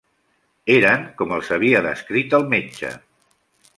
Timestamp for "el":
2.39-2.47